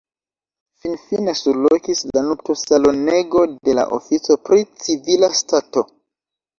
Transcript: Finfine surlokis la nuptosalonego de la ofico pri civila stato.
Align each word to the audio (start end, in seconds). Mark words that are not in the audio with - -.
Finfine 0.85 1.35
surlokis 1.41 2.01
la 2.17 2.25
nuptosalonego 2.31 3.47
de 3.57 3.79
la 3.83 3.87
ofico 4.01 4.43
pri 4.51 4.69
civila 4.85 5.35
stato. 5.47 5.91